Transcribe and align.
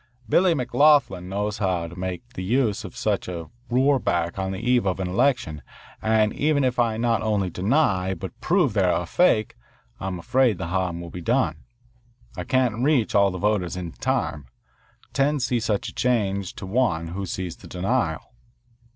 Billy 0.27 0.55
McLoughlin 0.55 1.25
knows 1.29 1.59
how 1.59 1.85
to 1.87 1.95
make 1.95 2.27
the 2.29 2.41
best 2.43 2.49
use 2.51 2.83
of 2.83 2.97
such 2.97 3.27
a 3.27 3.51
roorback 3.69 4.39
on 4.39 4.51
the 4.51 4.57
eve 4.57 4.87
of 4.87 4.99
an 4.99 5.07
election, 5.07 5.61
and 6.01 6.33
even 6.33 6.63
if 6.63 6.79
I 6.79 6.97
not 6.97 7.21
only 7.21 7.51
deny 7.51 8.15
but 8.15 8.41
prove 8.41 8.73
that 8.73 8.81
they 8.81 8.87
are 8.89 9.03
a 9.03 9.05
fake, 9.05 9.55
I'm 9.99 10.17
afraid 10.17 10.57
the 10.57 10.69
harm 10.69 11.01
will 11.01 11.11
be 11.11 11.21
done. 11.21 11.65
I 12.35 12.45
can't 12.45 12.83
reach 12.83 13.13
all 13.13 13.29
the 13.29 13.37
voters 13.37 13.75
in 13.75 13.91
time. 13.91 14.47
Ten 15.13 15.39
see 15.39 15.59
such 15.59 15.89
a 15.89 15.93
charge 15.93 16.55
to 16.55 16.65
one 16.65 17.09
who 17.09 17.27
sees 17.27 17.57
the 17.57 17.67
denial." 17.67 18.33